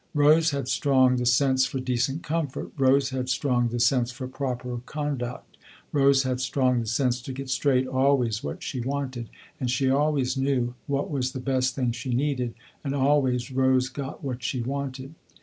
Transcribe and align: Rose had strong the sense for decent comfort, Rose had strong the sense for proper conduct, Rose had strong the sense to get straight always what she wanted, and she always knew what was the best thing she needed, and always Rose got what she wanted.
Rose 0.15 0.49
had 0.49 0.67
strong 0.67 1.17
the 1.17 1.27
sense 1.27 1.67
for 1.67 1.79
decent 1.79 2.23
comfort, 2.23 2.71
Rose 2.75 3.11
had 3.11 3.29
strong 3.29 3.67
the 3.67 3.79
sense 3.79 4.09
for 4.09 4.27
proper 4.27 4.79
conduct, 4.87 5.57
Rose 5.91 6.23
had 6.23 6.41
strong 6.41 6.79
the 6.79 6.87
sense 6.87 7.21
to 7.21 7.31
get 7.31 7.51
straight 7.51 7.85
always 7.85 8.43
what 8.43 8.63
she 8.63 8.81
wanted, 8.81 9.29
and 9.59 9.69
she 9.69 9.91
always 9.91 10.35
knew 10.35 10.73
what 10.87 11.11
was 11.11 11.33
the 11.33 11.39
best 11.39 11.75
thing 11.75 11.91
she 11.91 12.15
needed, 12.15 12.55
and 12.83 12.95
always 12.95 13.51
Rose 13.51 13.89
got 13.89 14.23
what 14.23 14.41
she 14.41 14.63
wanted. 14.63 15.13